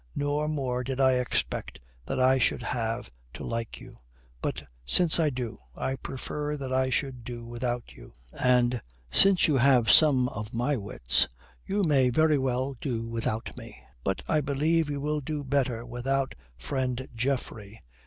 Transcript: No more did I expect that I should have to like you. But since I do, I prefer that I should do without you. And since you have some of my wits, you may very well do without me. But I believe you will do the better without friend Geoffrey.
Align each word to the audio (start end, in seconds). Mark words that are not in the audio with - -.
No 0.15 0.47
more 0.47 0.83
did 0.83 0.99
I 0.99 1.11
expect 1.19 1.79
that 2.07 2.19
I 2.19 2.39
should 2.39 2.63
have 2.63 3.11
to 3.35 3.43
like 3.43 3.79
you. 3.79 3.97
But 4.41 4.63
since 4.83 5.19
I 5.19 5.29
do, 5.29 5.59
I 5.75 5.93
prefer 5.95 6.57
that 6.57 6.73
I 6.73 6.89
should 6.89 7.23
do 7.23 7.45
without 7.45 7.91
you. 7.93 8.13
And 8.43 8.81
since 9.11 9.47
you 9.47 9.57
have 9.57 9.91
some 9.91 10.27
of 10.29 10.55
my 10.55 10.75
wits, 10.75 11.27
you 11.67 11.83
may 11.83 12.09
very 12.09 12.39
well 12.39 12.73
do 12.81 13.05
without 13.07 13.55
me. 13.55 13.79
But 14.03 14.23
I 14.27 14.41
believe 14.41 14.89
you 14.89 14.99
will 14.99 15.21
do 15.21 15.37
the 15.43 15.49
better 15.49 15.85
without 15.85 16.33
friend 16.57 17.07
Geoffrey. 17.13 17.83